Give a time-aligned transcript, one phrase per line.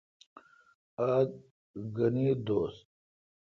[1.09, 1.29] آج
[1.95, 2.75] گھن عید دوس۔